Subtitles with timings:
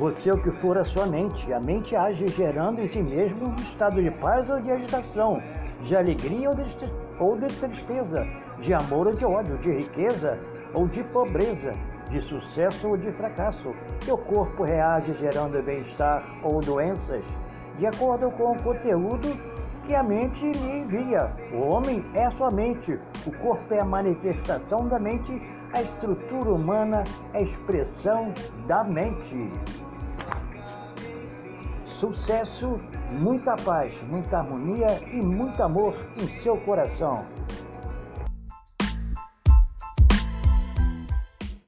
[0.00, 3.48] Você é o que for a sua mente, a mente age gerando em si mesmo
[3.48, 5.42] um estado de paz ou de agitação,
[5.82, 6.64] de alegria ou de,
[7.18, 8.26] ou de tristeza,
[8.60, 10.38] de amor ou de ódio, de riqueza
[10.72, 11.74] ou de pobreza,
[12.08, 13.74] de sucesso ou de fracasso.
[14.02, 17.22] Seu corpo reage gerando bem-estar ou doenças,
[17.78, 19.28] de acordo com o conteúdo
[19.90, 21.32] que a mente lhe envia.
[21.52, 22.96] O homem é sua mente,
[23.26, 25.42] o corpo é a manifestação da mente,
[25.72, 27.02] a estrutura humana
[27.34, 28.32] é a expressão
[28.68, 29.50] da mente
[31.86, 32.78] sucesso,
[33.10, 37.24] muita paz, muita harmonia e muito amor em seu coração.